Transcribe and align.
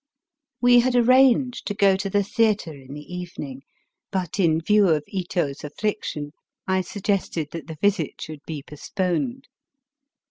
We 0.63 0.79
had 0.79 0.95
arranged 0.95 1.67
to 1.67 1.75
go 1.75 1.95
to 1.97 2.09
the 2.09 2.23
theatre 2.23 2.73
in 2.73 2.95
the 2.95 3.13
evening, 3.15 3.61
but 4.09 4.39
in 4.39 4.59
view 4.59 4.87
of 4.89 5.03
Ito's 5.07 5.63
affliction, 5.63 6.31
I 6.65 6.81
suggested 6.81 7.49
that 7.51 7.67
the 7.67 7.77
visit 7.83 8.19
should 8.19 8.41
be 8.47 8.63
postponed. 8.65 9.47